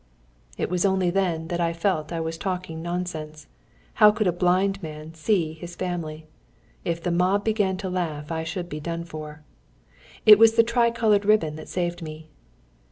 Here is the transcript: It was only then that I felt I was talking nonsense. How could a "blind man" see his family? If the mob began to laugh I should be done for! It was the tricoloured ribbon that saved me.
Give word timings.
It 0.57 0.71
was 0.71 0.83
only 0.83 1.11
then 1.11 1.49
that 1.49 1.61
I 1.61 1.73
felt 1.73 2.11
I 2.11 2.19
was 2.19 2.35
talking 2.35 2.81
nonsense. 2.81 3.45
How 4.01 4.09
could 4.09 4.25
a 4.25 4.31
"blind 4.31 4.81
man" 4.81 5.13
see 5.13 5.53
his 5.53 5.75
family? 5.75 6.25
If 6.83 7.03
the 7.03 7.11
mob 7.11 7.43
began 7.45 7.77
to 7.77 7.87
laugh 7.91 8.31
I 8.31 8.43
should 8.43 8.67
be 8.67 8.79
done 8.79 9.03
for! 9.03 9.43
It 10.25 10.39
was 10.39 10.53
the 10.53 10.63
tricoloured 10.63 11.23
ribbon 11.23 11.55
that 11.57 11.69
saved 11.69 12.01
me. 12.01 12.29